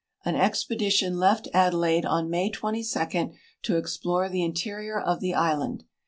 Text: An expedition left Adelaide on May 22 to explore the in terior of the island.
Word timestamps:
An 0.25 0.35
expedition 0.35 1.19
left 1.19 1.47
Adelaide 1.53 2.07
on 2.07 2.27
May 2.27 2.49
22 2.49 3.33
to 3.61 3.77
explore 3.77 4.29
the 4.29 4.43
in 4.43 4.53
terior 4.53 4.99
of 4.99 5.19
the 5.19 5.35
island. 5.35 5.83